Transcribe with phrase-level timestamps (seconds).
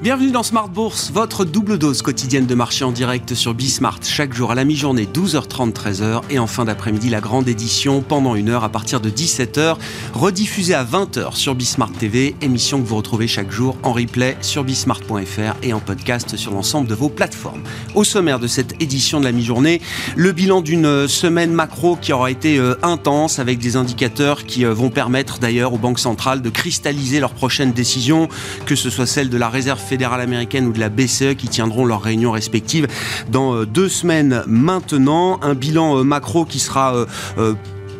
[0.00, 3.98] Bienvenue dans Smart Bourse, votre double dose quotidienne de marché en direct sur Bismart.
[4.04, 6.22] Chaque jour à la mi-journée, 12h30, 13h.
[6.30, 9.76] Et en fin d'après-midi, la grande édition pendant une heure à partir de 17h.
[10.14, 12.36] Rediffusée à 20h sur Bismart TV.
[12.42, 16.86] Émission que vous retrouvez chaque jour en replay sur bismart.fr et en podcast sur l'ensemble
[16.86, 17.64] de vos plateformes.
[17.96, 19.82] Au sommaire de cette édition de la mi-journée,
[20.14, 24.72] le bilan d'une semaine macro qui aura été euh, intense avec des indicateurs qui euh,
[24.72, 28.28] vont permettre d'ailleurs aux banques centrales de cristalliser leurs prochaines décisions,
[28.64, 31.84] que ce soit celle de la réserve fédérale américaine ou de la BCE qui tiendront
[31.84, 32.86] leurs réunions respectives
[33.30, 35.38] dans euh, deux semaines maintenant.
[35.42, 36.94] Un bilan euh, macro qui sera
[37.38, 37.54] euh,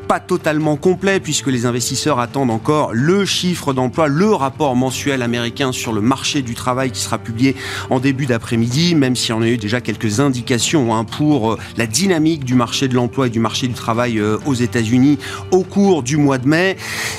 [0.08, 5.70] pas totalement complet puisque les investisseurs attendent encore le chiffre d'emploi, le rapport mensuel américain
[5.70, 7.54] sur le marché du travail qui sera publié
[7.90, 11.86] en début d'après-midi, même si on a eu déjà quelques indications hein, pour euh, la
[11.86, 15.18] dynamique du marché de l'emploi et du marché du travail euh, aux États-Unis
[15.50, 16.78] au cours du mois de mai.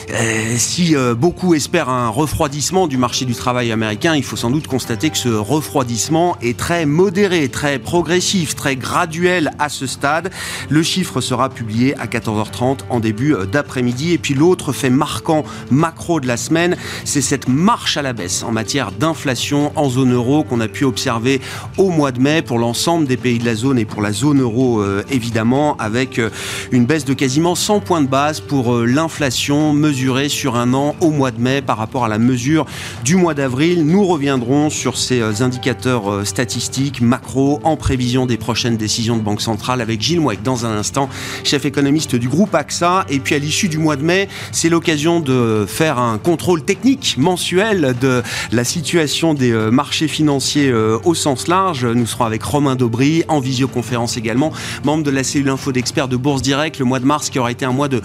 [0.09, 4.65] Euh, si beaucoup espèrent un refroidissement du marché du travail américain, il faut sans doute
[4.65, 10.32] constater que ce refroidissement est très modéré, très progressif, très graduel à ce stade.
[10.70, 14.13] Le chiffre sera publié à 14h30 en début euh, d'après-midi.
[14.13, 18.44] Et puis l'autre fait marquant macro de la semaine, c'est cette marche à la baisse
[18.44, 21.41] en matière d'inflation en zone euro qu'on a pu observer
[21.77, 24.41] au mois de mai pour l'ensemble des pays de la zone et pour la zone
[24.41, 26.30] euro euh, évidemment, avec euh,
[26.72, 31.12] une baisse de quasiment 100 points de base pour l'inflation mesurée sur un an au
[31.12, 32.66] mois de mai par rapport à la mesure
[33.04, 33.85] du mois d'avril.
[33.85, 39.82] Nous reviendrons sur ces indicateurs statistiques macro en prévision des prochaines décisions de Banque centrale
[39.82, 41.10] avec Gilles Mouek dans un instant,
[41.44, 43.05] chef économiste du groupe ça.
[43.09, 47.15] Et puis à l'issue du mois de mai, c'est l'occasion de faire un contrôle technique
[47.17, 51.85] mensuel de la situation des euh, marchés financiers euh, au sens large.
[51.85, 54.51] Nous serons avec Romain Daubry en visioconférence également,
[54.84, 56.79] membre de la cellule info d'experts de Bourse Direct.
[56.79, 58.01] Le mois de mars qui aura été un mois de,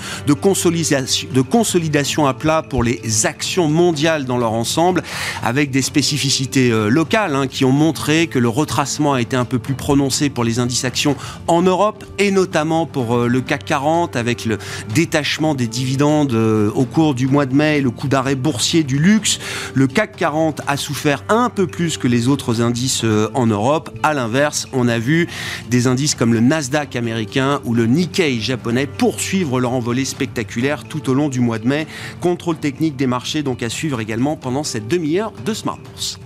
[1.51, 5.03] consolidation à plat pour les actions mondiales dans leur ensemble,
[5.43, 9.45] avec des spécificités euh, locales hein, qui ont montré que le retracement a été un
[9.45, 11.17] peu plus prononcé pour les indices actions
[11.47, 14.54] en Europe et notamment pour le CAC 40 avec le
[14.95, 18.99] détachement des dividendes euh, au cours du mois de mai, le coup d'arrêt boursier du
[18.99, 19.39] luxe.
[19.75, 23.91] Le CAC 40 a souffert un peu plus que les autres indices euh, en Europe.
[24.03, 25.29] À l'inverse, on a vu
[25.71, 31.11] des indices comme le Nasdaq américain ou le Nikkei japonais poursuivre leur envolée spectaculaire tout
[31.11, 31.87] au long du mois de mai.
[32.21, 36.19] Contrôle technique des marchés donc à suivre également pendant cette demi-heure de Smart Bourse.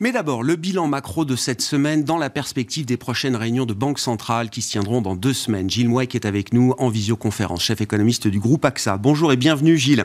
[0.00, 3.74] Mais d'abord, le bilan macro de cette semaine dans la perspective des prochaines réunions de
[3.74, 5.68] Banque centrale qui se tiendront dans deux semaines.
[5.68, 8.96] Gilles Mouek est avec nous en visioconférence, chef économiste du groupe AXA.
[8.96, 10.04] Bonjour et bienvenue Gilles.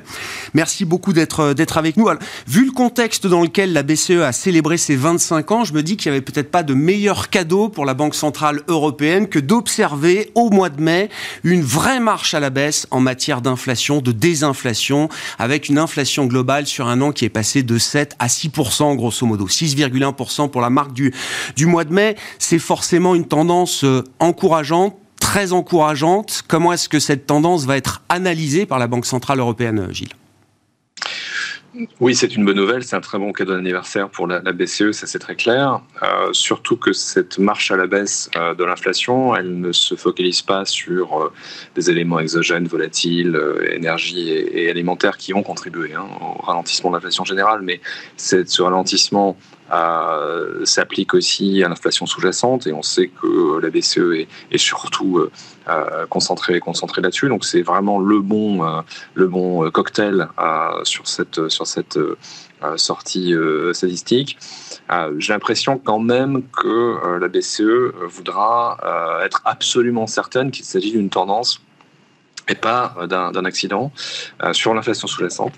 [0.56, 2.10] Merci beaucoup d'être euh, d'être avec nous.
[2.48, 5.96] vu le contexte dans lequel la BCE a célébré ses 25 ans, je me dis
[5.96, 10.32] qu'il n'y avait peut-être pas de meilleur cadeau pour la Banque centrale européenne que d'observer
[10.34, 11.10] au mois de mai
[11.44, 16.66] une vraie marche à la baisse en matière d'inflation, de désinflation, avec une inflation globale
[16.66, 20.62] sur un an qui est passée de 7 à 6% grosso modo, 6, 1% pour
[20.62, 21.14] la marque du,
[21.56, 22.16] du mois de mai.
[22.40, 26.44] C'est forcément une tendance euh, encourageante très encourageante.
[26.48, 30.14] Comment est-ce que cette tendance va être analysée par la Banque Centrale Européenne, Gilles?
[32.00, 35.08] Oui, c'est une bonne nouvelle, c'est un très bon cadeau d'anniversaire pour la, BCE, ça
[35.08, 35.82] c'est très clair.
[36.04, 40.44] Euh, surtout que cette marche à la baisse euh, de l'inflation, elle ne se focalise
[40.44, 41.32] pas sur
[41.74, 43.40] des éléments exogènes, volatiles,
[43.72, 47.82] énergie et, alimentaires qui ont contribué hein, au ralentissement de l'inflation générale, mais
[48.18, 49.36] ce ralentissement
[50.66, 55.32] s'applique aussi à l'inflation sous-jacente et on sait que la BCE est, surtout euh,
[55.68, 57.28] euh, concentrée concentrée là-dessus.
[57.30, 60.28] Donc c'est vraiment le bon le bon cocktail
[60.84, 62.00] sur cette sur cette
[62.76, 63.34] sortie
[63.74, 64.38] statistique.
[65.18, 68.78] J'ai l'impression quand même que la BCE voudra
[69.26, 71.62] être absolument certaine qu'il s'agit d'une tendance
[72.50, 73.92] et pas euh, d'un accident
[74.44, 75.54] euh, sur l'inflation sous-jacente,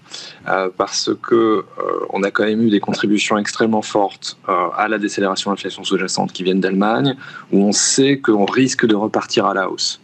[0.47, 1.65] euh, parce que
[2.11, 6.31] on a quand même eu des contributions extrêmement fortes à la décélération de l'inflation sous-jacente
[6.31, 7.15] qui viennent d'Allemagne,
[7.51, 10.01] où on sait qu'on risque de repartir à la hausse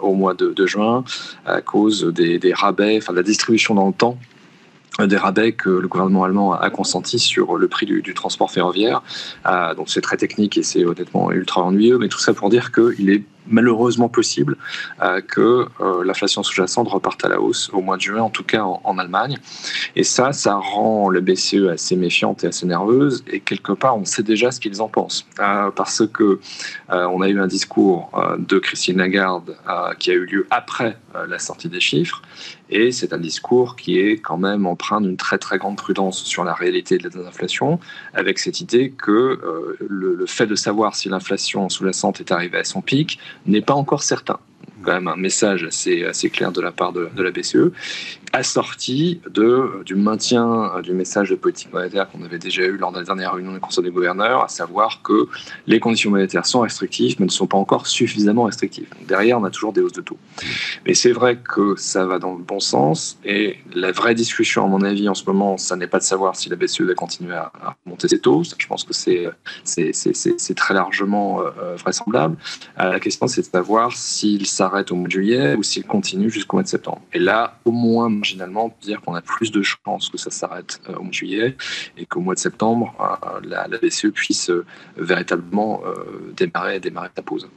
[0.00, 1.04] au mois de, juin
[1.44, 4.18] à cause des, des rabais, enfin de la distribution dans le temps
[5.06, 9.02] des rabais que le gouvernement allemand a consenti sur le prix du, transport ferroviaire.
[9.76, 13.10] donc c'est très technique et c'est honnêtement ultra ennuyeux, mais tout ça pour dire qu'il
[13.10, 14.56] est malheureusement possible
[15.02, 18.44] euh, que euh, l'inflation sous-jacente reparte à la hausse au mois de juin, en tout
[18.44, 19.38] cas en, Allemagne.
[19.94, 23.22] Et ça, ça rend le BCE assez méfiante et assez nerveuse.
[23.28, 26.40] Et quelque part, on sait déjà ce qu'ils en pensent, euh, parce que
[26.88, 29.56] on a eu un discours de Christine Lagarde
[29.98, 30.96] qui a eu lieu après
[31.28, 32.22] la sortie des chiffres,
[32.70, 36.44] et c'est un discours qui est quand même empreint d'une très très grande prudence sur
[36.44, 37.78] la réalité de l'inflation,
[38.14, 42.80] avec cette idée que le fait de savoir si l'inflation sous-jacente est arrivée à son
[42.80, 44.38] pic n'est pas encore certain
[44.82, 47.72] quand même un message assez, assez clair de la part de, de la BCE
[48.32, 52.98] assorti de, du maintien du message de politique monétaire qu'on avait déjà eu lors de
[52.98, 55.28] la dernière réunion du Conseil des gouverneurs, à savoir que
[55.66, 58.88] les conditions monétaires sont restrictives, mais ne sont pas encore suffisamment restrictives.
[59.06, 60.18] derrière, on a toujours des hausses de taux.
[60.86, 64.68] Mais c'est vrai que ça va dans le bon sens, et la vraie discussion, à
[64.68, 67.34] mon avis, en ce moment, ça n'est pas de savoir si la BCE va continuer
[67.34, 67.52] à,
[67.86, 72.36] monter ses taux, je pense que c'est, très largement euh, vraisemblable.
[72.80, 76.30] Euh, la question, c'est de savoir s'il s'arrête au mois de juillet ou s'il continue
[76.30, 77.00] jusqu'au mois de septembre.
[77.12, 80.94] Et là, au moins, marginalement dire qu'on a plus de chances que ça s'arrête euh,
[80.94, 81.56] au mois de juillet
[81.96, 84.64] et qu'au mois de septembre, euh, la, la BCE puisse euh,
[84.96, 85.82] véritablement
[86.36, 87.48] démarrer, démarrer sa pause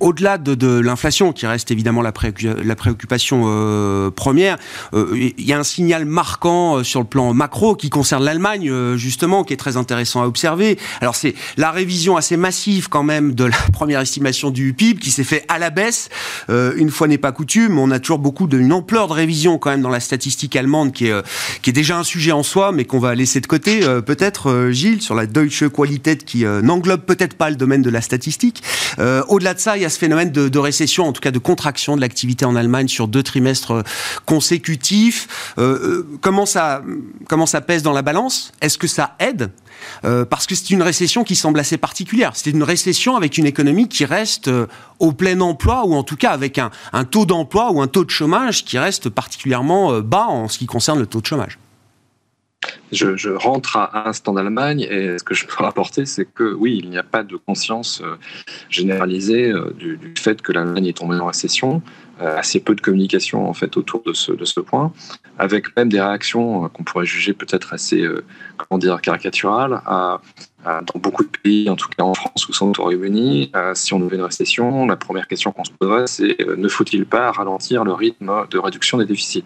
[0.00, 4.58] au-delà de, l'inflation, qui reste évidemment la, préoccupation euh, première,
[4.92, 8.96] euh, il y a un signal marquant euh, sur le plan macro qui concerne l'Allemagne,
[8.96, 10.78] justement, qui est très intéressant à observer.
[11.00, 15.10] Alors c'est la révision assez massive quand même de la première estimation du PIB qui
[15.10, 16.08] s'est fait à la baisse.
[16.48, 19.82] une fois n'est pas coutume, on a toujours beaucoup d'une ampleur de révision quand même
[19.82, 21.22] dans la statistique allemande qui est,
[21.62, 25.02] qui est déjà un sujet en soi, mais qu'on va laisser de côté peut-être, Gilles,
[25.02, 28.62] sur la Deutsche Qualität qui n'englobe peut-être pas le domaine de la statistique.
[29.28, 31.96] au-delà de ça, il y a ce phénomène de, récession, en tout cas de contraction
[31.96, 33.82] de l'activité en Allemagne sur deux trimestres euh,
[34.26, 35.54] consécutifs.
[35.58, 36.82] Euh, euh, comment, ça,
[37.28, 38.52] comment ça pèse dans la balance?
[38.60, 39.50] Est-ce que ça aide?
[40.02, 42.32] Parce que c'est une récession qui semble assez particulière.
[42.34, 44.48] C'est une récession avec une économie qui reste
[44.98, 48.04] au plein emploi, ou en tout cas avec un, un taux d'emploi ou un taux
[48.04, 51.58] de chômage qui reste particulièrement bas en ce qui concerne le taux de chômage
[52.92, 56.90] je, rentre à instant d'Allemagne et ce que je peux rapporter, c'est que oui, il
[56.90, 58.16] n'y a pas de conscience euh,
[58.68, 61.82] généralisée euh, du, fait que l'Allemagne est tombée en récession.
[62.20, 64.92] Euh, assez peu de communication en fait autour de ce, de ce point,
[65.36, 68.06] avec même des réactions qu'on pourrait juger peut-être assez,
[68.56, 70.20] comment dire, caricaturales à
[70.64, 73.92] dans beaucoup de pays, en tout cas en France ou sans au Royaume-Uni, euh, si
[73.92, 77.30] on avait une récession, la première question qu'on se poserait, c'est euh, ne faut-il pas
[77.30, 79.44] ralentir le rythme de réduction des déficits?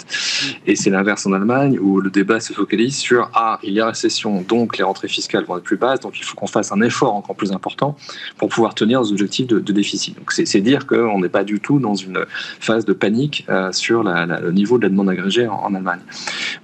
[0.67, 3.87] Et c'est l'inverse en Allemagne, où le débat se focalise sur ah, il y a
[3.87, 6.81] récession, donc les rentrées fiscales vont être plus basses, donc il faut qu'on fasse un
[6.81, 7.97] effort encore plus important
[8.37, 10.17] pour pouvoir tenir les objectifs de, déficit.
[10.17, 12.25] Donc c'est dire qu'on n'est pas du tout dans une
[12.61, 16.01] phase de panique sur le niveau de la demande agrégée en Allemagne.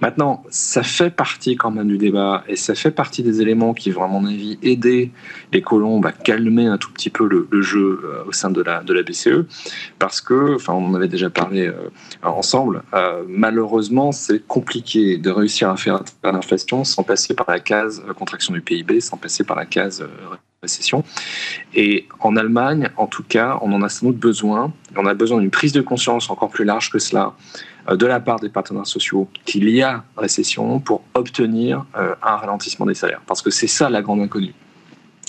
[0.01, 3.91] Maintenant, ça fait partie quand même du débat et ça fait partie des éléments qui
[3.91, 5.11] vont, à mon avis, aider
[5.51, 8.83] les colombes à calmer un tout petit peu le, jeu euh, au sein de la,
[8.83, 9.45] de la BCE,
[9.97, 11.89] parce que, enfin, on en avait déjà parlé euh,
[12.21, 18.03] ensemble, euh, malheureusement, c'est compliqué de réussir à faire l'inflation sans passer par la case
[18.17, 20.05] contraction du PIB, sans passer par la case
[20.61, 21.03] récession.
[21.73, 24.73] Et en Allemagne, en tout cas, on en a sans doute besoin.
[24.95, 27.33] On a besoin d'une prise de conscience encore plus large que cela
[27.89, 32.95] de la part des partenaires sociaux qu'il y a récession pour obtenir un ralentissement des
[32.95, 33.21] salaires.
[33.27, 34.53] Parce que c'est ça la grande inconnue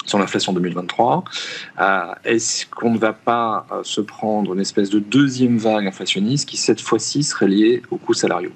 [0.07, 1.25] sur l'inflation 2023.
[1.81, 6.49] Euh, est-ce qu'on ne va pas euh, se prendre une espèce de deuxième vague inflationniste
[6.49, 8.53] qui, cette fois-ci, serait liée aux coûts salariaux?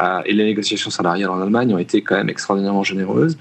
[0.00, 3.36] Euh, Et les négociations salariales en Allemagne ont été quand même extraordinairement généreuses.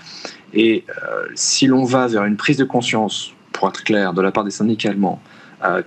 [0.54, 0.86] Et
[1.34, 4.52] si l'on va vers une prise de conscience, pour être clair, de la part des
[4.52, 5.22] syndicats allemands,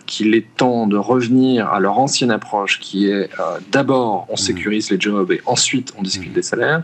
[0.07, 3.31] qu'il est temps de revenir à leur ancienne approche qui est
[3.71, 6.83] d'abord on sécurise les jobs et ensuite on discute des salaires,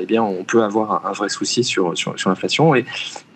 [0.00, 2.74] eh bien on peut avoir un, vrai souci sur, sur, sur l'inflation.
[2.74, 2.84] Et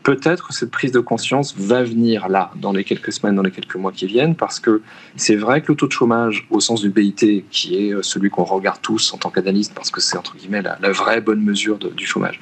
[0.07, 3.51] peut-être que cette prise de conscience va venir là, dans les quelques semaines, dans les
[3.51, 4.81] quelques mois qui viennent, parce que
[5.17, 8.31] c'est vrai que le taux de chômage, au sens du BIT, qui est euh, celui
[8.31, 11.77] qu'on regarde tous en tant qu'analyste, parce que c'est entre guillemets la, vraie bonne mesure
[11.79, 12.39] du chômage,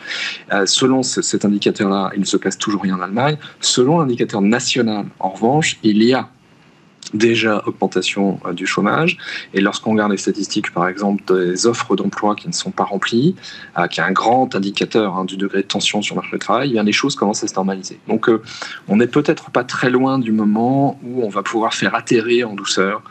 [0.52, 3.38] euh, selon cet indicateur-là, il ne se passe toujours rien en Allemagne.
[3.60, 6.28] Selon l'indicateur national, en revanche, il y a
[7.12, 9.18] déjà augmentation euh, du chômage.
[9.52, 13.34] Et lorsqu'on regarde les statistiques, par exemple, des offres d'emploi qui ne sont pas remplies,
[13.78, 16.40] euh, qui est un grand indicateur hein, du degré de tension sur le marché du
[16.40, 17.98] travail, eh bien les choses commencent à se normaliser.
[18.08, 18.42] Donc euh,
[18.88, 22.54] on n'est peut-être pas très loin du moment où on va pouvoir faire atterrir en
[22.54, 23.02] douceur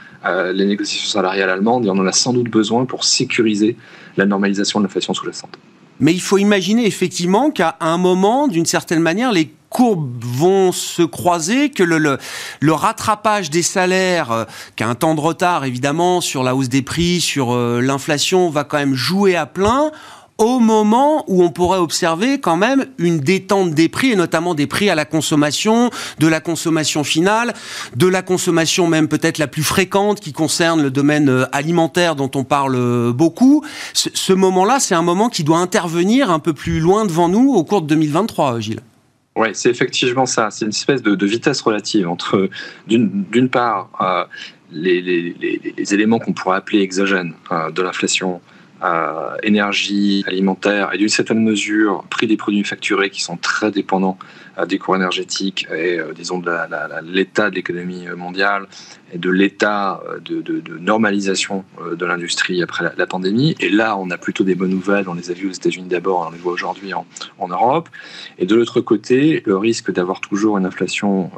[0.54, 3.76] les négociations salariales allemandes et on en a sans doute besoin pour sécuriser
[4.16, 5.60] la normalisation de l'inflation sous-jacente.
[6.00, 11.02] Mais il faut imaginer effectivement qu'à un moment, d'une certaine manière, les courbes vont se
[11.02, 16.22] croiser, que le, le, rattrapage des salaires, euh, qui a un temps de retard évidemment
[16.22, 19.92] sur la hausse des prix, sur euh, l'inflation, va quand même jouer à plein
[20.38, 24.68] au moment où on pourrait observer quand même une détente des prix, et notamment des
[24.68, 25.90] prix à la consommation,
[26.20, 27.54] de la consommation finale,
[27.96, 32.32] de la consommation même peut-être la plus fréquente qui concerne le domaine euh, alimentaire dont
[32.36, 33.64] on parle beaucoup.
[33.94, 37.64] Ce, moment-là, c'est un moment qui doit intervenir un peu plus loin devant nous au
[37.64, 38.82] cours de 2023, Gilles.
[39.36, 40.52] Oui, c'est effectivement ça.
[40.52, 42.50] C'est une espèce de, vitesse relative entre,
[42.88, 44.26] d'une part, euh,
[44.72, 48.42] les, éléments qu'on pourrait appeler exogènes euh, de l'inflation,
[49.44, 54.18] énergie, alimentaire et d'une certaine mesure prix des produits facturés qui sont très dépendants
[54.68, 56.52] des cours énergétiques et disons de
[57.04, 58.68] l'état de l'économie mondiale
[59.12, 63.56] et de l'état de, normalisation de l'industrie après la, pandémie.
[63.60, 65.10] Et là, on a plutôt des bonnes nouvelles.
[65.10, 67.06] On les a vues aux États-Unis d'abord, on les voit aujourd'hui en,
[67.40, 67.90] en, Europe.
[68.38, 71.32] Et de l'autre côté, le risque d'avoir toujours une inflation,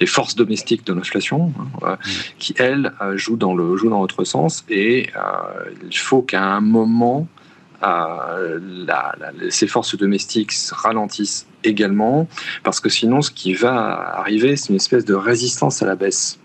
[0.00, 1.52] les forces domestiques de l'inflation,
[1.82, 1.96] hein,
[2.38, 4.64] qui elles jouent dans le jouent dans l'autre sens.
[4.68, 5.10] Et
[5.82, 7.26] il faut qu'à un moment
[7.84, 8.58] euh,
[9.50, 12.28] ces forces domestiques ralentissent également,
[12.62, 16.38] parce que sinon, ce qui va arriver, c'est une espèce de résistance à la baisse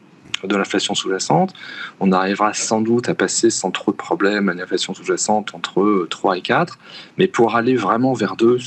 [0.43, 1.53] de l'inflation sous-jacente.
[1.99, 6.07] On arrivera sans doute à passer sans trop de problèmes à une inflation sous-jacente entre
[6.09, 6.77] 3 et 4,
[7.17, 8.57] mais pour aller vraiment vers 2,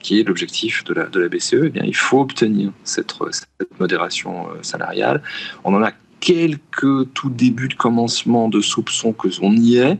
[0.00, 4.58] qui est l'objectif de la, BCE, eh bien, il faut obtenir cette, cette modération euh,
[4.60, 5.22] salariale.
[5.64, 5.92] On en a
[6.24, 9.98] quelques tout début de commencement de soupçons que on y est,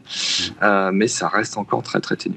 [0.62, 2.36] euh, mais ça reste encore très très ténu.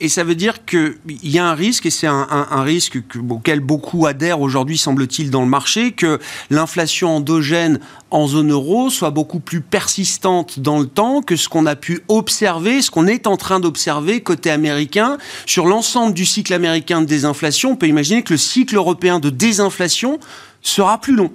[0.00, 2.98] Et ça veut dire qu'il y a un risque, et c'est un, risque
[3.30, 6.18] auquel beaucoup adhèrent aujourd'hui, semble-t-il, dans le marché, que
[6.50, 7.78] l'inflation endogène
[8.10, 12.00] en zone euro soit beaucoup plus persistante dans le temps que ce qu'on a pu
[12.08, 15.16] observer, ce qu'on est en train d'observer côté américain.
[15.46, 19.30] Sur l'ensemble du cycle américain de désinflation, on peut imaginer que le cycle européen de
[19.30, 20.18] désinflation
[20.60, 21.30] sera plus long.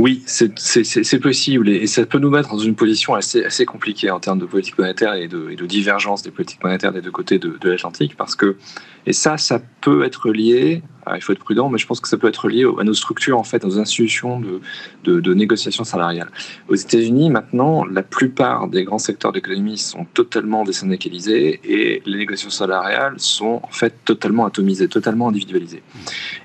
[0.00, 4.38] Oui, c'est possible et ça peut nous mettre dans une position assez, compliquée en termes
[4.38, 8.16] de politique monétaire et de, divergence des politiques monétaires des deux côtés de, de l'Atlantique
[8.16, 8.56] parce que,
[9.04, 10.82] et ça, ça peut être lié
[11.16, 13.38] il faut être prudent, mais je pense que ça peut être lié à nos structures,
[13.38, 16.30] en fait, à nos institutions de, de, négociation salariale.
[16.68, 22.50] Aux États-Unis, maintenant, la plupart des grands secteurs d'économie sont totalement désyndicalisés et les négociations
[22.50, 25.82] salariales sont en fait totalement atomisées, totalement individualisées.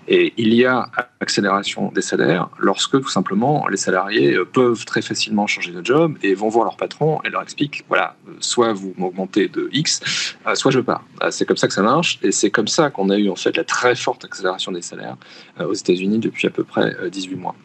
[0.08, 5.48] Et il y a accélération des salaires lorsque tout simplement les salariés peuvent très facilement
[5.48, 9.48] changer de job et vont voir leur patron et leur expliquent voilà, soit vous m'augmentez
[9.48, 11.04] de X, euh, soit je pars.
[11.24, 13.36] Euh, c'est comme ça que ça marche et c'est comme ça qu'on a eu en
[13.36, 15.18] fait la très forte accélération des salaires
[15.60, 17.56] euh, aux États-Unis depuis à peu près 18 euh, mois.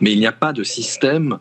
[0.00, 1.38] Mais il n'y a pas de système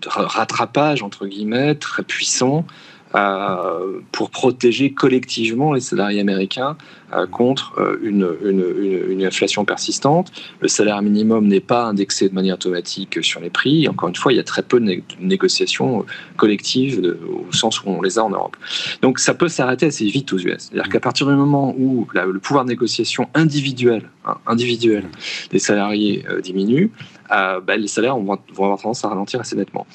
[0.00, 2.66] de rattrapage, entre guillemets, très puissant
[3.14, 6.78] euh, pour protéger collectivement les salariés américains
[7.12, 10.32] euh, contre euh, une, inflation persistante.
[10.60, 13.86] Le salaire minimum n'est pas indexé de manière automatique sur les prix.
[13.86, 18.00] Encore une fois, il y a très peu de négociations collectives au sens où on
[18.00, 18.56] les a en Europe.
[19.02, 20.70] Donc ça peut s'arrêter assez vite aux US.
[20.70, 25.04] C'est-à-dire qu'à partir du moment où le pouvoir de négociation individuel, hein, individuel
[25.50, 26.90] des salariés diminue,
[27.30, 29.86] ben, les salaires vont avoir tendance à ralentir assez nettement.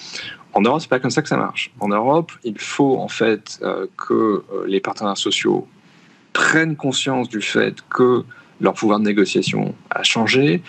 [0.58, 1.70] En Europe, c'est pas comme ça que ça marche.
[1.80, 5.68] En Europe, il faut en fait euh, que euh, les partenaires sociaux
[6.34, 8.24] prennent conscience du fait que
[8.60, 10.64] leur pouvoir de négociation a changé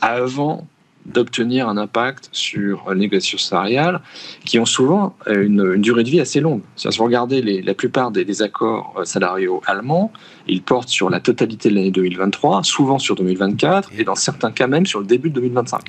[0.00, 0.66] avant
[1.04, 4.00] d'obtenir un impact sur les négociations salariales
[4.46, 6.62] qui ont souvent une, durée de vie assez longue.
[6.76, 10.10] Si vous regardez la plupart des, accords euh, salariaux allemands,
[10.46, 14.66] ils portent sur la totalité de l'année 2023, souvent sur 2024 et dans certains cas
[14.66, 15.80] même sur le début de 2025.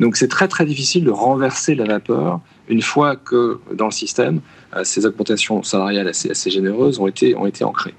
[0.00, 4.40] Donc c'est très très difficile de renverser la vapeur une fois que dans le système,
[4.74, 7.94] euh, ces augmentations salariales assez, assez généreuses ont été, ont été ancrées.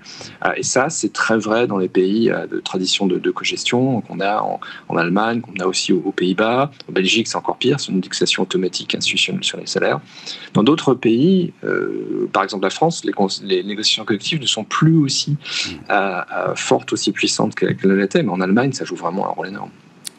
[0.46, 4.02] Euh, et ça, c'est très vrai dans les pays euh, de tradition de, de cogestion
[4.02, 6.72] qu'on a en, en Allemagne, qu'on a aussi aux, Pays-Bas.
[6.90, 10.00] En Belgique, c'est encore pire, c'est une indexation automatique institutionnelle sur les salaires.
[10.54, 11.54] Dans d'autres pays,
[12.32, 15.38] par exemple la France, les, les, négociations collectives ne sont plus aussi
[16.56, 19.70] fortes, aussi puissantes qu'elles l'étaient, mais en Allemagne, ça joue vraiment un rôle énorme.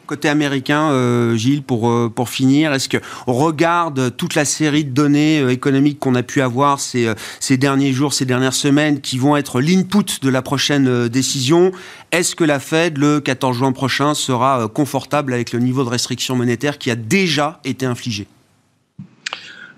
[0.05, 4.91] Côté américain, euh, Gilles, pour, euh, pour finir, est-ce qu'on regarde toute la série de
[4.91, 9.17] données euh, économiques qu'on a pu avoir ces, ces derniers jours, ces dernières semaines, qui
[9.17, 11.71] vont être l'input de la prochaine décision?
[12.11, 16.35] Est-ce que la Fed, le 14 juin prochain, sera confortable avec le niveau de restriction
[16.35, 18.27] monétaire qui a déjà été infligé?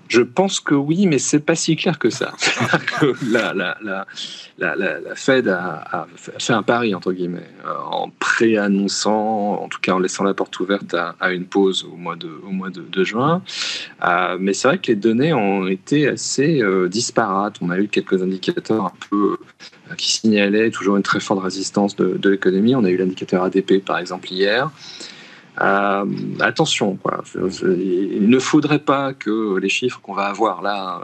[0.08, 2.32] Je pense que oui, mais c'est pas si clair que ça.
[3.30, 4.06] la,
[5.14, 10.24] Fed a, fait un pari, entre guillemets, euh, en préannonçant, en tout cas en laissant
[10.24, 13.42] la porte ouverte à, une pause au mois de, au mois de, juin.
[14.04, 17.56] Euh, mais c'est vrai que les données ont été assez euh, disparates.
[17.60, 19.36] On a eu quelques indicateurs un peu
[19.96, 22.74] qui signalaient toujours une très forte résistance de, de l'économie.
[22.74, 24.70] On a eu l'indicateur ADP, par exemple, hier.
[25.60, 26.04] Euh,
[26.40, 26.98] attention,
[27.34, 31.00] il ne faudrait pas que les chiffres qu'on va avoir là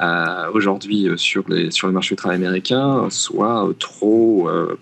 [0.00, 4.76] euh, aujourd'hui sur, les, sur le marché du travail américain soient trop, euh,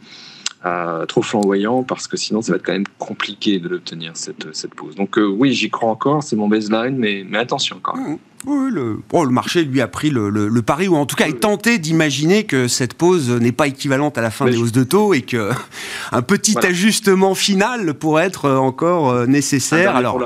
[1.23, 4.95] flamboyants parce que sinon ça va être quand même compliqué de l'obtenir cette, pause.
[4.95, 8.13] Donc oui, j'y crois encore, c'est mon baseline, mais, mais attention quand même.
[8.15, 8.19] Mmh.
[8.47, 11.79] Oui, le, le marché lui a pris le, pari, ou en tout cas est tenté
[11.79, 15.21] d'imaginer que cette pause n'est pas équivalente à la fin des hausses de taux et
[15.21, 15.51] que
[16.13, 19.95] un petit ajustement final pourrait être encore euh, nécessaire.
[19.95, 20.19] Alors,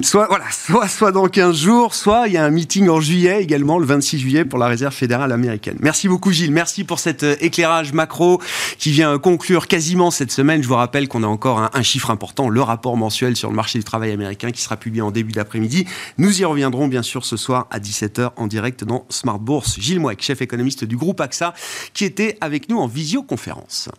[0.00, 3.42] soit, voilà, soit, soit dans 15 jours, soit il y a un meeting en juillet
[3.42, 5.76] également, le 26 juillet, pour la Réserve fédérale américaine.
[5.80, 8.40] Merci beaucoup Gilles, merci pour cet euh, éclairage macro
[8.78, 10.62] qui vient conclure quasiment cette semaine.
[10.62, 13.56] Je vous rappelle qu'on a encore un, un chiffre important, le rapport mensuel sur le
[13.56, 15.84] marché du travail américain qui sera publié en début d'après-midi.
[16.16, 19.78] Nous y reviendrons bien sûr ce soir à 17h en direct dans Smart Bourse.
[19.78, 21.54] Gilles Mouek, chef économiste du groupe AXA,
[21.92, 23.90] qui était avec nous en visioconférence.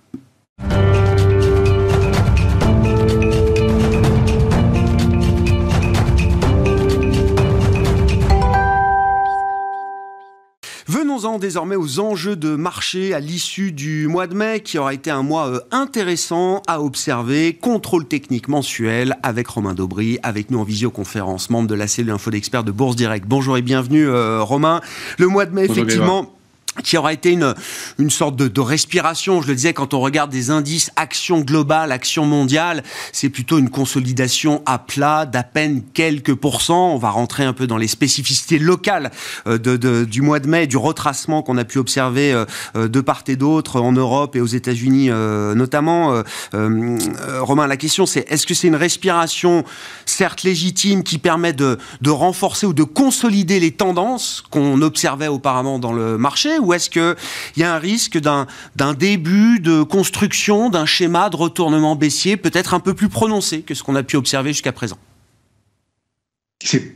[11.13, 15.11] Venons-en désormais aux enjeux de marché à l'issue du mois de mai, qui aura été
[15.11, 17.53] un mois euh, intéressant à observer.
[17.53, 22.31] Contrôle technique mensuel avec Romain Daubry, avec nous en visioconférence, membre de la cellule info
[22.31, 23.27] d'experts de Bourse Direct.
[23.27, 24.81] Bonjour et bienvenue euh, Romain.
[25.19, 26.33] Le mois de mai, effectivement
[26.81, 27.53] qui aura été une,
[27.99, 29.41] une sorte de, de, respiration.
[29.41, 33.69] Je le disais, quand on regarde des indices action globale, action mondiale, c'est plutôt une
[33.69, 36.93] consolidation à plat d'à peine quelques pourcents.
[36.93, 39.11] On va rentrer un peu dans les spécificités locales
[39.47, 42.87] euh, de, de, du mois de mai, du retracement qu'on a pu observer euh, euh,
[42.87, 45.09] de part et d'autre en Europe et aux États-Unis
[45.55, 46.23] notamment.
[46.53, 49.63] Romain, la question c'est est-ce que c'est une respiration
[50.05, 55.79] certes légitime qui permet de, de renforcer ou de consolider les tendances qu'on observait auparavant
[55.79, 57.15] dans le marché ou est-ce qu'il
[57.57, 58.47] y a un risque d'un
[58.93, 63.83] début de construction d'un schéma de retournement baissier peut-être un peu plus prononcé que ce
[63.83, 64.97] qu'on a pu observer jusqu'à présent?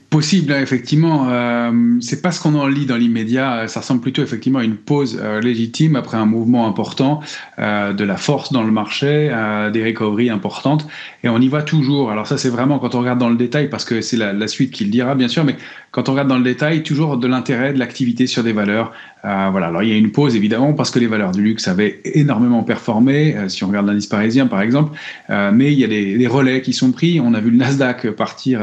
[0.10, 1.28] Possible, hein, effectivement.
[1.30, 3.68] Euh, c'est pas ce qu'on en lit dans l'immédiat.
[3.68, 7.22] Ça ressemble plutôt effectivement à une pause euh, légitime après un mouvement important,
[7.60, 10.88] euh, de la force dans le marché, euh, des recoveries importantes.
[11.24, 12.12] Et on y va toujours.
[12.12, 14.48] Alors ça, c'est vraiment quand on regarde dans le détail, parce que c'est la, la,
[14.48, 15.44] suite qui le dira, bien sûr.
[15.44, 15.56] Mais
[15.92, 18.94] quand on regarde dans le détail, toujours de l'intérêt, de l'activité sur des valeurs.
[19.26, 19.68] Euh, voilà.
[19.68, 22.64] Alors il y a une pause évidemment parce que les valeurs du luxe avaient énormément
[22.64, 23.36] performé.
[23.48, 24.98] si on regarde l'indice parisien, par exemple,
[25.30, 27.20] mais il y a des, des, relais qui sont pris.
[27.20, 28.62] On a vu le Nasdaq partir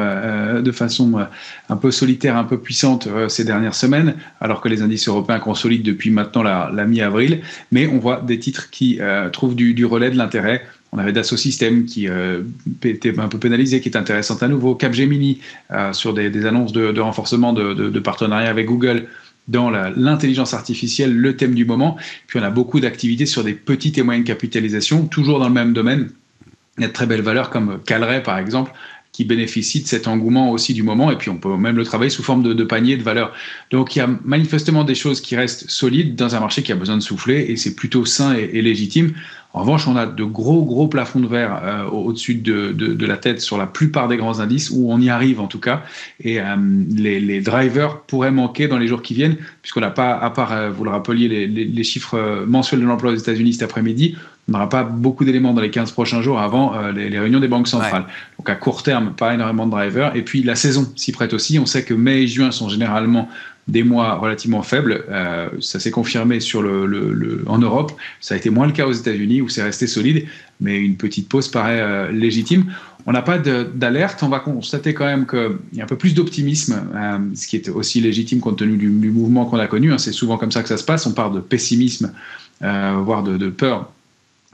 [0.62, 1.26] de façon
[1.68, 5.38] un peu solitaire, un peu puissante euh, ces dernières semaines, alors que les indices européens
[5.38, 7.40] consolident depuis maintenant la, mi-avril.
[7.72, 10.62] Mais on voit des titres qui euh, trouvent du, relais, de l'intérêt.
[10.92, 12.42] On avait Dassault Systèmes qui euh,
[12.84, 14.74] était un peu pénalisé, qui est intéressant à nouveau.
[14.74, 15.40] Capgemini
[15.92, 19.06] sur des, annonces de, renforcement de, de, partenariat avec Google
[19.48, 21.96] dans l'intelligence artificielle, le thème du moment.
[22.26, 25.72] Puis on a beaucoup d'activités sur des petites et moyennes capitalisations, toujours dans le même
[25.72, 26.10] domaine.
[26.78, 28.72] Il y a de très belles valeurs comme Calray, par exemple,
[29.14, 31.12] qui bénéficie de cet engouement aussi du moment.
[31.12, 33.32] Et puis, on peut même le travailler sous forme de, de panier de valeur.
[33.70, 36.74] Donc, il y a manifestement des choses qui restent solides dans un marché qui a
[36.74, 39.12] besoin de souffler et c'est plutôt sain et, légitime.
[39.52, 43.16] En revanche, on a de gros, gros plafonds de verre euh, au-dessus de, de, la
[43.16, 45.84] tête sur la plupart des grands indices, où on y arrive en tout cas.
[46.18, 46.56] Et euh,
[46.90, 50.52] les, les, drivers pourraient manquer dans les jours qui viennent, puisqu'on n'a pas, à part,
[50.52, 54.16] euh, vous le rappeliez, les, les chiffres mensuels de l'emploi aux États-Unis cet après-midi,
[54.48, 57.40] on n'aura pas beaucoup d'éléments dans les 15 prochains jours avant euh, les, les, réunions
[57.40, 58.02] des banques centrales.
[58.02, 58.12] Ouais.
[58.38, 60.14] Donc à court terme, pas énormément de drivers.
[60.16, 61.58] Et puis la saison s'y prête aussi.
[61.58, 63.28] On sait que mai et juin sont généralement
[63.68, 65.04] des mois relativement faibles.
[65.08, 67.92] Euh, ça s'est confirmé sur le, le, le, en Europe.
[68.20, 70.26] Ça a été moins le cas aux États-Unis où c'est resté solide,
[70.60, 72.72] mais une petite pause paraît euh, légitime.
[73.06, 74.22] On n'a pas d'alerte.
[74.22, 77.56] On va constater quand même qu'il y a un peu plus d'optimisme, euh, ce qui
[77.56, 79.92] est aussi légitime compte tenu du, du mouvement qu'on a connu.
[79.92, 79.98] Hein.
[79.98, 81.06] C'est souvent comme ça que ça se passe.
[81.06, 82.12] On part de pessimisme,
[82.60, 83.90] voire de, de peur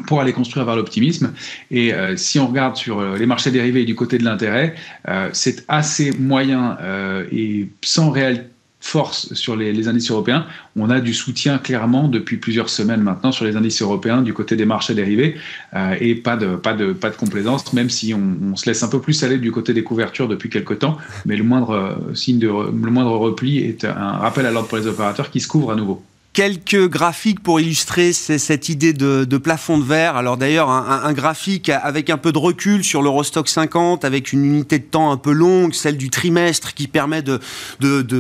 [0.07, 1.33] pour aller construire vers l'optimisme.
[1.71, 4.75] Et euh, si on regarde sur les marchés dérivés du côté de l'intérêt,
[5.09, 10.47] euh, c'est assez moyen euh, et sans réel force sur les, indices européens.
[10.75, 14.57] On a du soutien clairement depuis plusieurs semaines maintenant sur les indices européens du côté
[14.57, 15.37] des marchés dérivés
[15.75, 18.83] euh, et pas de, pas, de, pas de complaisance, même si on, on, se laisse
[18.83, 20.97] un peu plus aller du côté des couvertures depuis quelques temps.
[21.27, 24.79] Mais le moindre euh, signe de le moindre repli est un rappel à l'ordre pour
[24.79, 29.79] les opérateurs qui se couvrent à nouveau quelques graphiques pour illustrer cette idée de, plafond
[29.79, 30.17] de verre.
[30.17, 34.79] Alors d'ailleurs, un, graphique avec un peu de recul sur l'Eurostock 50, avec une unité
[34.79, 37.41] de temps un peu longue, celle du trimestre, qui permet de,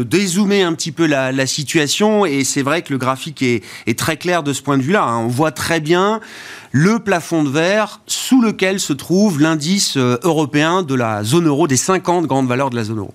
[0.02, 2.26] dézoomer un petit peu la, situation.
[2.26, 5.04] Et c'est vrai que le graphique est, est, très clair de ce point de vue-là.
[5.04, 5.18] Hein.
[5.18, 6.20] On voit très bien
[6.72, 11.66] le plafond de verre sous lequel se trouve l'indice euh, européen de la zone euro,
[11.66, 13.14] des 50 grandes valeurs de la zone euro.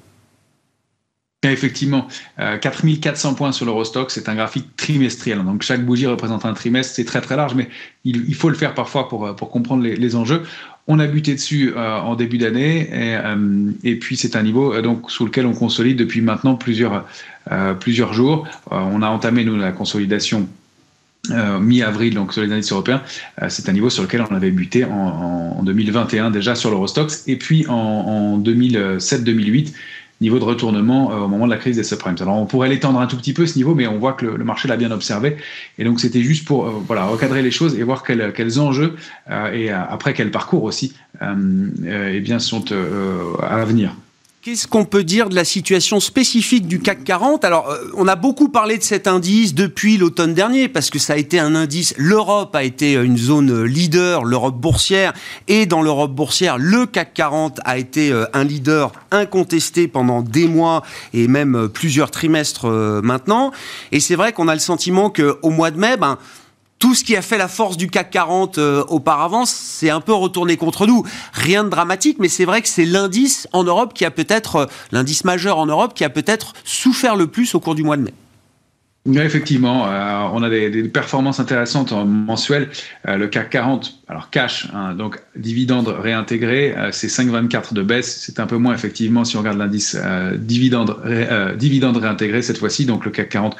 [1.51, 2.07] Effectivement,
[2.39, 5.43] euh, 4400 points sur l'Eurostock, c'est un graphique trimestriel.
[5.43, 7.69] Donc chaque bougie représente un trimestre, c'est très très large, mais
[8.03, 10.43] il, faut le faire parfois pour, pour comprendre les, enjeux.
[10.87, 14.83] On a buté dessus euh, en début d'année et, euh, puis c'est un niveau euh,
[14.83, 17.05] donc sous lequel on consolide depuis maintenant plusieurs,
[17.51, 17.73] euh,
[18.11, 18.47] jours.
[18.71, 20.47] Euh, on a entamé nous la consolidation
[21.31, 23.01] euh, mi-avril, donc sur les indices européens,
[23.41, 26.69] euh, c'est un niveau sur lequel on avait buté en, en, en 2021 déjà sur
[26.69, 29.73] l'Eurostox, et puis en 2007-2008,
[30.21, 32.15] niveau de retournement au moment de la crise des subprimes.
[32.21, 34.43] Alors on pourrait l'étendre un tout petit peu ce niveau, mais on voit que le,
[34.43, 35.37] marché l'a bien observé.
[35.77, 38.95] Et donc c'était juste pour voilà, recadrer les choses et voir quels, quels enjeux
[39.53, 42.65] et après quel parcours aussi eh bien, sont
[43.41, 43.95] à venir.
[44.45, 48.15] Qu'est-ce qu'on peut dire de la situation spécifique du CAC 40 Alors, euh, on a
[48.15, 51.95] beaucoup parlé de cet indice depuis l'automne dernier, parce que ça a été un indice.
[51.97, 55.13] L'Europe a été une zone leader, l'Europe boursière,
[55.47, 60.47] et dans l'Europe boursière, le CAC 40 a été euh, un leader incontesté pendant des
[60.47, 60.83] mois
[61.15, 62.67] et même euh, plusieurs trimestres
[63.01, 63.51] maintenant.
[63.91, 66.19] Et c'est vrai qu'on a le sentiment qu'au mois de mai, ben,
[66.79, 70.13] tout ce qui a fait la force du CAC 40 euh, auparavant, c'est un peu
[70.13, 71.03] retourné contre nous.
[71.33, 74.65] Rien de dramatique, mais c'est vrai que c'est l'indice en Europe qui a peut-être, euh,
[74.91, 78.03] l'indice majeur en Europe qui a peut-être souffert le plus au cours du mois de
[78.03, 78.13] mai.
[79.07, 82.71] Effectivement, euh, on a des, performances intéressantes en mensuel.
[83.07, 88.23] le CAC 40, alors cash, hein, donc dividende réintégré, c'est 5,24 de baisse.
[88.25, 89.95] C'est un peu moins effectivement si on regarde l'indice
[90.37, 90.97] dividende,
[91.55, 92.85] dividende réintégré cette fois-ci.
[92.87, 93.55] Donc le CAC 40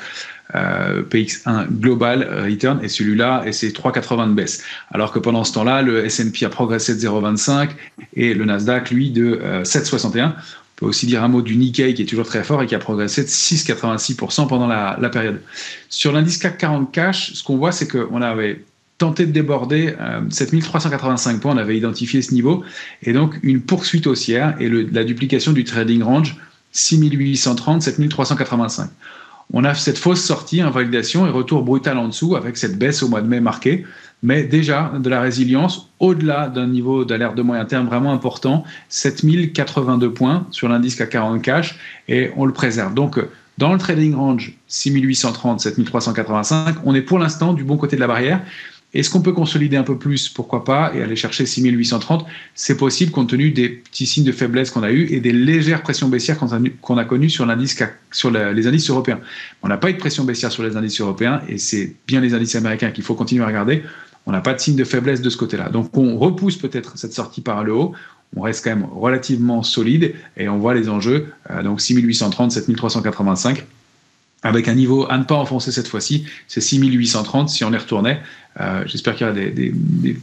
[0.54, 4.64] euh, PX1 Global Return et celui-là, et c'est 3,80 de baisse.
[4.92, 7.70] Alors que pendant ce temps-là, le S&P a progressé de 0,25
[8.14, 10.20] et le Nasdaq, lui, de 7,61.
[10.20, 10.32] Euh, On
[10.76, 12.80] peut aussi dire un mot du Nikkei qui est toujours très fort et qui a
[12.80, 15.42] progressé de 6,86% pendant la, période.
[15.90, 18.64] Sur l'indice CAC 40 cash, ce qu'on voit, c'est qu'on avait
[18.98, 19.96] tenté de déborder
[20.30, 22.64] 7385 euh, points, on avait identifié ce niveau,
[23.02, 26.38] et donc une poursuite haussière et la duplication du trading range
[26.72, 28.90] 6830, 7385
[29.54, 33.10] on a cette fausse sortie, invalidation et retour brutal en dessous avec cette baisse au
[33.10, 33.86] mois de mai marquée.
[34.24, 40.12] Mais déjà de la résilience au-delà d'un niveau d'alerte de moyen terme vraiment important, 7082
[40.12, 41.78] points sur l'indice CAC 40 cash
[42.08, 42.94] et on le préserve.
[42.94, 43.20] Donc
[43.58, 48.08] dans le trading range 6830, 7385, on est pour l'instant du bon côté de la
[48.08, 48.42] barrière.
[48.96, 53.12] Est-ce qu'on peut consolider un peu plus Pourquoi pas Et aller chercher 6830 C'est possible
[53.12, 56.38] compte tenu des petits signes de faiblesse qu'on a eu et des légères pressions baissières
[56.38, 57.46] qu'on a, connues sur,
[58.12, 59.20] sur les indices européens.
[59.64, 62.34] On n'a pas eu de pression baissière sur les indices européens et c'est bien les
[62.34, 63.84] indices américains qu'il faut continuer à regarder.
[64.26, 65.68] On n'a pas de signe de faiblesse de ce côté-là.
[65.70, 67.94] Donc on repousse peut-être cette sortie par le haut.
[68.38, 71.28] On reste quand même relativement solide et on voit les enjeux.
[71.52, 73.66] Euh, donc 6830, 7385
[74.46, 78.22] avec un niveau à ne pas enfoncer cette fois-ci, c'est 6830 si on y retournait.
[78.62, 79.74] Euh, j'espère qu'il y aura des,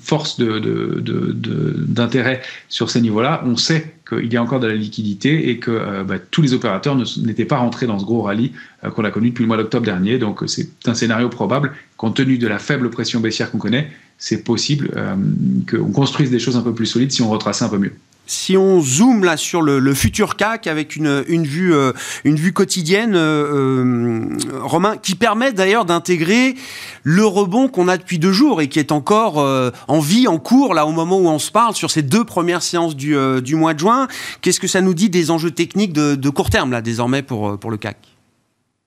[0.01, 3.43] forces d'intérêt sur ces niveaux-là.
[3.45, 6.55] On sait qu'il y a encore de la liquidité et que euh, bah, tous les
[6.55, 8.53] opérateurs n'étaient pas rentrés dans ce gros rallye
[8.85, 10.19] euh, qu'on a connu depuis le mois d'octobre dernier.
[10.19, 11.73] Donc c'est un scénario probable.
[11.97, 14.93] Compte tenu de la faible pression baissière qu'on connaît, c'est possible
[15.69, 17.93] qu'on construise des choses un peu plus solides si on retraçait un peu mieux
[18.33, 21.93] si on zoome là sur le, futur CAC avec une, une, vue, euh,
[22.25, 26.55] une vue quotidienne, euh, euh, Romain, qui permet d'ailleurs d'intégrer
[27.03, 29.37] le rebond qu'on a depuis deux jours et qui est encore
[29.89, 32.63] en vie, en cours, là au moment où on se parle, sur ces deux premières
[32.63, 34.09] séances du, du mois de juin.
[34.41, 37.59] Qu'est-ce que ça nous dit des enjeux techniques de, de court terme, là, désormais, pour,
[37.59, 38.12] pour le CAC?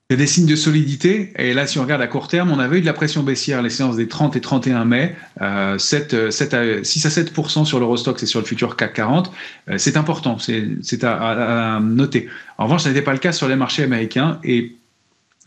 [0.08, 1.32] Il y a des signes de solidité.
[1.36, 3.60] Et là, si on regarde à court terme, on avait eu de la pression baissière
[3.60, 7.32] les séances des 30 et 31 mai, euh, 7, 7 à, 6 à 7
[7.64, 9.32] sur l'Eurostox et sur le futur CAC 40.
[9.68, 12.28] Euh, c'est important, c'est à, à, noter.
[12.56, 14.38] En revanche, ce n'était pas le cas sur les marchés américains.
[14.44, 14.76] Et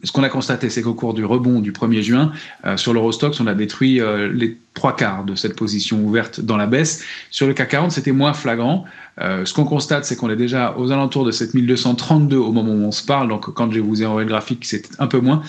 [0.03, 2.31] ce qu'on a constaté, c'est qu'au cours du rebond du 1er juin,
[2.65, 6.57] euh, sur l'Eurostox, on a détruit euh, les trois quarts de cette position ouverte dans
[6.57, 7.03] la baisse.
[7.31, 8.85] Sur le CAC 40, c'était moins flagrant.
[9.19, 12.85] Euh, ce qu'on constate, c'est qu'on est déjà aux alentours de 7232 au moment où
[12.85, 13.27] on se parle.
[13.27, 15.41] Donc, quand je vous ai envoyé le graphique, c'est un peu moins.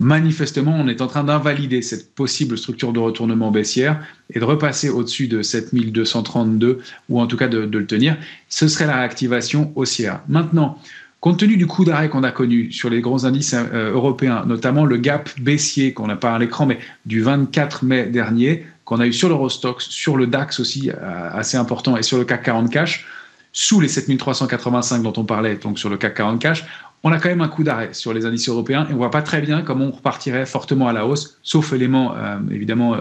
[0.00, 4.90] Manifestement, on est en train d'invalider cette possible structure de retournement baissière et de repasser
[4.90, 8.16] au-dessus de 7232 ou en tout cas de, de le tenir.
[8.48, 10.20] Ce serait la réactivation haussière.
[10.28, 10.78] Maintenant,
[11.24, 14.84] Compte tenu du coup d'arrêt qu'on a connu sur les gros indices euh, européens, notamment
[14.84, 19.06] le gap baissier qu'on n'a pas à l'écran, mais du 24 mai dernier, qu'on a
[19.06, 22.70] eu sur l'Eurostox, sur le DAX aussi, euh, assez important, et sur le CAC 40
[22.70, 23.06] cash,
[23.54, 26.66] sous les 7385 dont on parlait, donc sur le CAC 40 cash,
[27.02, 29.22] on a quand même un coup d'arrêt sur les indices européens et on voit pas
[29.22, 32.98] très bien comment on repartirait fortement à la hausse, sauf élément euh, évidemment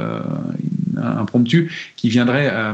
[1.03, 2.73] impromptu qui viendrait euh,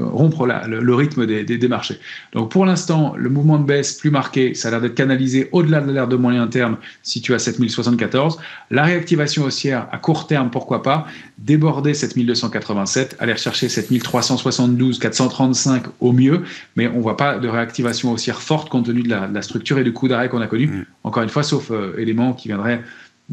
[0.00, 1.98] rompre le, rythme des, marchés.
[2.32, 5.80] Donc pour l'instant, le mouvement de baisse plus marqué, ça a l'air d'être canalisé au-delà
[5.80, 8.38] de l'air de moyen terme situé à 7074.
[8.70, 11.06] La réactivation haussière à court terme, pourquoi pas,
[11.38, 16.42] déborder 7287, aller chercher 7372, 435 au mieux,
[16.76, 19.84] mais on ne voit pas de réactivation haussière forte compte tenu de la, structure et
[19.84, 20.66] du coup d'arrêt qu'on a connu.
[20.66, 20.84] Mm.
[21.04, 22.82] Encore une fois, sauf euh, éléments qui viendraient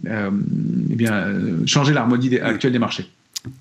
[0.05, 0.29] euh,
[0.91, 1.25] eh bien,
[1.65, 3.09] changer l'harmonie actuelle des marchés.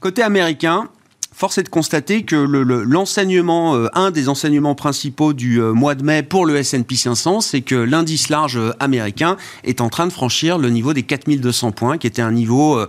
[0.01, 0.89] Côté américain,
[1.37, 6.03] force est de constater que l'enseignement, euh, un des enseignements principaux du euh, mois de
[6.03, 10.13] mai pour le S&P 500, c'est que l'indice large euh, américain est en train de
[10.13, 12.81] franchir le niveau des 4200 points, qui était un niveau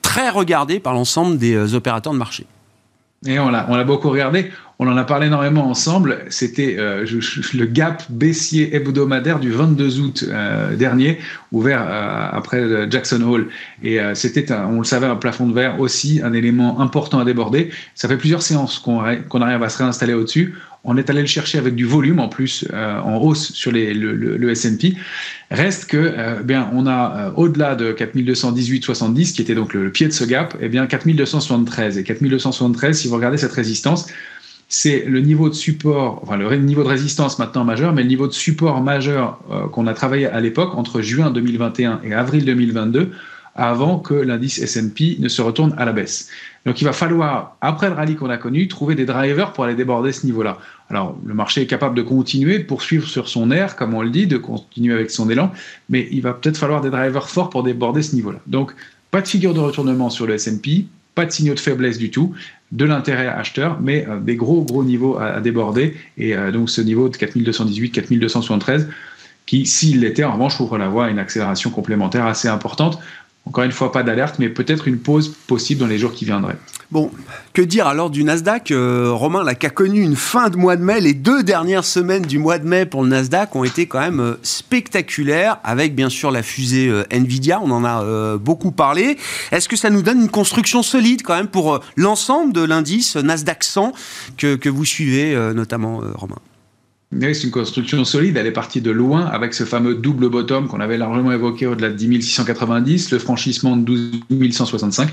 [0.00, 2.46] très regardé par l'ensemble des opérateurs de marché.
[3.26, 4.50] Et on l'a, on l'a beaucoup regardé.
[4.78, 6.24] On en a parlé énormément ensemble.
[6.30, 7.04] C'était euh,
[7.52, 11.18] le gap baissier hebdomadaire du 22 août euh, dernier,
[11.52, 13.48] ouvert euh, après Jackson Hole.
[13.82, 17.70] Et c'était, on le savait, un plafond de verre aussi, un élément important à déborder.
[17.94, 20.54] Ça fait plusieurs séances qu'on, qu'on arrive à se réinstaller au-dessus.
[20.84, 24.14] On est allé le chercher avec du volume en plus, en hausse sur les, le,
[24.14, 24.94] le, S&P.
[25.50, 30.24] Reste que, bien, on a au-delà de 4218,70, qui était donc le, pied de ce
[30.24, 31.98] gap, et eh bien 4273.
[31.98, 34.06] Et 4273, si vous regardez cette résistance,
[34.70, 38.28] c'est le niveau de support, enfin le niveau de résistance maintenant majeur, mais le niveau
[38.28, 43.10] de support majeur euh, qu'on a travaillé à l'époque entre juin 2021 et avril 2022,
[43.54, 46.28] avant que l'indice S&P ne se retourne à la baisse.
[46.66, 49.74] Donc il va falloir, après le rallye qu'on a connu, trouver des drivers pour aller
[49.74, 50.58] déborder ce niveau-là.
[50.90, 54.10] Alors le marché est capable de continuer, de poursuivre sur son air, comme on le
[54.10, 55.52] dit, de continuer avec son élan,
[55.88, 58.38] mais il va peut-être falloir des drivers forts pour déborder ce niveau-là.
[58.46, 58.74] Donc
[59.10, 62.34] pas de figure de retournement sur le S&P, pas de signaux de faiblesse du tout,
[62.72, 65.96] de l'intérêt acheteur, mais euh, des gros, gros niveaux à, déborder.
[66.18, 68.88] Et euh, donc ce niveau de 4218, 4273,
[69.46, 73.00] qui, s'il l'était, en revanche, ouvre la voie à une accélération complémentaire assez importante.
[73.46, 76.58] Encore une fois, pas d'alerte, mais peut-être une pause possible dans les jours qui viendraient.
[76.90, 77.10] Bon,
[77.52, 80.76] que dire alors du Nasdaq euh, Romain, là, qui a connu une fin de mois
[80.76, 83.86] de mai, les deux dernières semaines du mois de mai pour le Nasdaq ont été
[83.86, 88.72] quand même euh, spectaculaires, avec bien sûr la fusée euh, Nvidia, on en a beaucoup
[88.72, 89.16] parlé.
[89.52, 93.64] Est-ce que ça nous donne une construction solide quand même pour l'ensemble de l'indice Nasdaq
[93.64, 93.92] 100
[94.36, 96.36] que, que vous suivez notamment, Romain?
[97.12, 100.78] C'est une construction solide, elle est partie de loin avec ce fameux double bottom qu'on
[100.78, 105.10] avait largement évoqué au-delà de 10 690, le franchissement de 12 165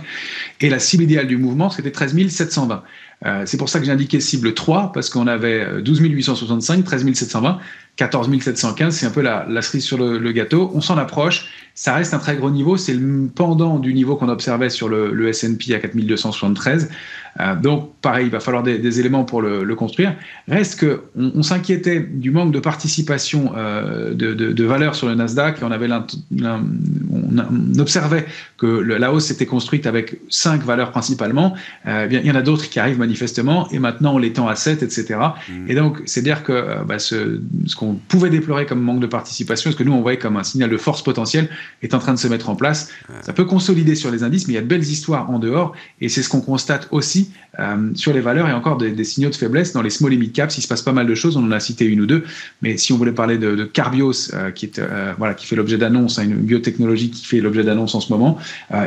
[0.62, 2.84] et la cible idéale du mouvement c'était 13 720.
[3.26, 7.14] Euh, c'est pour ça que j'ai indiqué cible 3 parce qu'on avait 12 865, 13
[7.14, 7.58] 720,
[7.96, 10.70] 14 715, c'est un peu la, cerise sur le, gâteau.
[10.76, 14.30] On s'en approche, ça reste un très gros niveau, c'est le pendant du niveau qu'on
[14.30, 16.90] observait sur le, le S&P à 4273.
[17.40, 20.16] Euh, donc, pareil, il va falloir des, éléments pour le, construire.
[20.48, 25.62] Reste que on, s'inquiétait du manque de participation euh, de, de, valeur sur le Nasdaq
[25.62, 28.26] et on, avait on, observait
[28.58, 31.54] que la hausse s'était construite avec cinq valeurs principalement.
[31.86, 34.48] Euh, bien, il y en a d'autres qui arrivent manifestement et maintenant on les tend
[34.48, 35.20] à 7, etc.
[35.50, 35.54] Mmh.
[35.70, 39.72] Et donc, c'est dire que bah, ce, ce qu'on pouvait déplorer comme manque de participation,
[39.72, 41.50] ce que nous on voyait comme un signal de force potentielle,
[41.84, 42.90] est en train de se mettre en place.
[43.22, 45.74] Ça peut consolider sur les indices, mais il y a de belles histoires en dehors
[46.02, 47.27] et c'est ce qu'on constate aussi
[47.60, 50.32] euh, sur les valeurs et encore des, signaux de faiblesse dans les small et mid
[50.32, 50.58] caps.
[50.58, 51.38] Il se passe pas mal de choses.
[51.38, 52.24] On en a cité une ou deux.
[52.62, 55.78] Mais si on voulait parler de, Carbios, euh, qui est euh, voilà, qui fait l'objet
[55.78, 58.38] d'annonces, hein, une biotechnologie qui fait l'objet d'annonces en ce moment,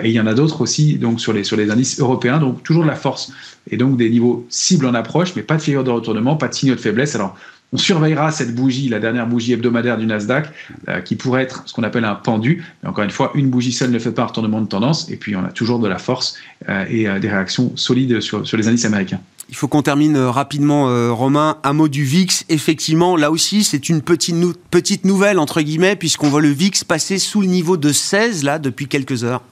[0.03, 2.39] et il y en a d'autres aussi donc sur les sur les indices européens.
[2.39, 3.33] Donc toujours de la force
[3.71, 6.55] et donc des niveaux cibles en approche, mais pas de figure de retournement, pas de
[6.55, 7.15] signaux de faiblesse.
[7.15, 7.37] Alors
[7.73, 10.49] on surveillera cette bougie, la dernière bougie hebdomadaire du Nasdaq,
[10.89, 12.65] euh, qui pourrait être ce qu'on appelle un pendu.
[12.83, 15.09] Mais encore une fois, une bougie seule ne fait pas un retournement de tendance.
[15.11, 16.37] Et puis, on a toujours de la force
[16.69, 19.21] euh, et euh, des réactions solides sur, les indices américains.
[19.49, 21.57] Il faut qu'on termine rapidement, Romain.
[21.65, 22.45] Un mot du VIX.
[22.49, 24.37] Effectivement, là aussi, c'est une petite,
[24.71, 28.61] petite nouvelle, entre guillemets, puisqu'on voit le VIX passer sous le niveau de 16, là,
[28.61, 29.43] depuis quelques heures.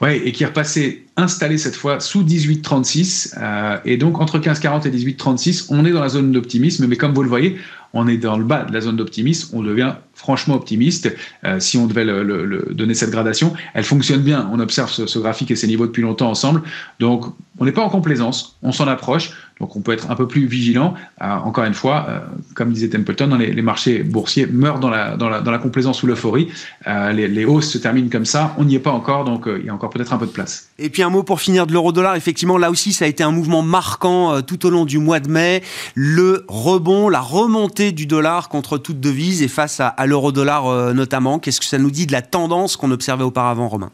[0.00, 3.34] Oui, et qui est repassé installé cette fois sous 18,36.
[3.36, 6.86] Euh, et donc, entre 15,40 et 18,36, on est dans la zone d'optimisme.
[6.86, 7.58] Mais comme vous le voyez,
[7.92, 9.56] on est dans le bas de la zone d'optimisme.
[9.56, 12.04] On devient franchement optimiste euh, si on devait
[12.72, 13.52] donner cette gradation.
[13.74, 14.48] Elle fonctionne bien.
[14.52, 16.62] On observe ce, graphique et ces niveaux depuis longtemps ensemble.
[17.00, 17.24] Donc,
[17.58, 18.56] on n'est pas en complaisance.
[18.62, 19.32] On s'en approche.
[19.58, 20.94] Donc, on peut être un peu plus vigilant.
[21.20, 25.28] Euh, encore une fois, comme disait Templeton, les, les, marchés boursiers meurent dans la, dans
[25.28, 26.48] la, dans la complaisance ou l'euphorie.
[26.86, 28.54] Les, les, hausses se terminent comme ça.
[28.58, 29.24] On n'y est pas encore.
[29.24, 30.68] Donc, il y a encore peut-être un peu de place.
[30.78, 32.16] Et puis, un mot pour finir de l'euro-dollar.
[32.16, 35.28] Effectivement, là aussi, ça a été un mouvement marquant tout au long du mois de
[35.28, 35.62] mai.
[35.94, 41.38] Le rebond, la remontée du dollar contre toute devise et face à, l'euro-dollar euh, notamment.
[41.38, 43.90] Qu'est-ce que ça nous dit de la tendance qu'on observait auparavant, Romain?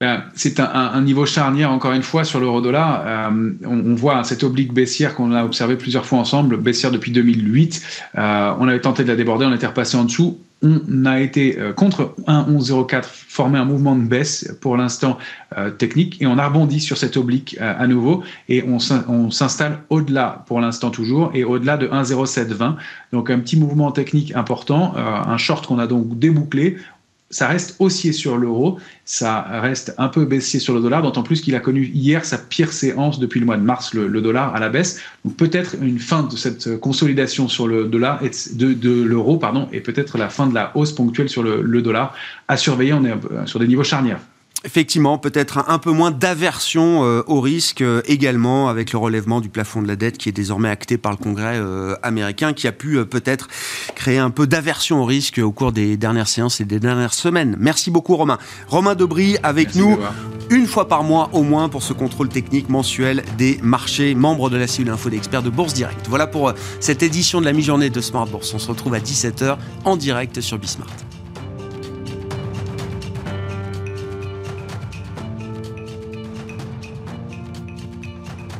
[0.00, 3.02] Ben, c'est un, niveau charnière, encore une fois, sur l'euro-dollar.
[3.06, 7.82] Euh, on, voit cette oblique baissière qu'on a observé plusieurs fois ensemble, baissière depuis 2008.
[8.18, 11.58] Euh, on avait tenté de la déborder, on était repassé en dessous on a été
[11.58, 15.18] euh, contre 1.1104 formé un mouvement de baisse pour l'instant
[15.56, 19.80] euh, technique et on a rebondi sur cette oblique euh, à nouveau et on s'installe
[19.90, 22.76] au-delà pour l'instant toujours et au-delà de 1.0720
[23.12, 26.78] donc un petit mouvement technique important un short qu'on a donc débouclé
[27.30, 31.40] ça reste haussier sur l'euro, ça reste un peu baissier sur le dollar, d'autant plus
[31.40, 34.60] qu'il a connu hier sa pire séance depuis le mois de mars, le, dollar à
[34.60, 35.00] la baisse.
[35.24, 39.80] Donc peut-être une fin de cette consolidation sur le dollar et de, l'euro, pardon, et
[39.80, 42.14] peut-être la fin de la hausse ponctuelle sur le, le dollar
[42.46, 42.92] à surveiller.
[42.92, 43.14] On est
[43.46, 44.20] sur des niveaux charnières.
[44.66, 49.48] Effectivement, peut-être un, peu moins d'aversion euh, au risque euh, également avec le relèvement du
[49.48, 52.72] plafond de la dette qui est désormais acté par le Congrès euh, américain, qui a
[52.72, 53.46] pu peut-être
[53.94, 57.54] créer un peu d'aversion au risque au cours des dernières séances et des dernières semaines.
[57.60, 58.38] Merci beaucoup Romain.
[58.66, 59.98] Romain Dobry avec nous
[60.50, 64.56] une fois par mois au moins pour ce contrôle technique mensuel des marchés, membre de
[64.56, 66.06] la cellule info d'experts de Bourse Direct.
[66.08, 68.52] Voilà pour cette édition de la mi-journée de Smart Bourse.
[68.52, 71.05] On se retrouve à 17h en direct sur Bismart.